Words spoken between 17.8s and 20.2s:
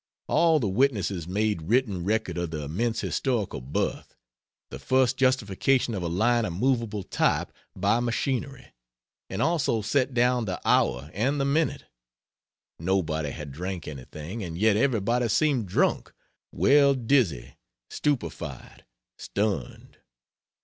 stupefied, stunned.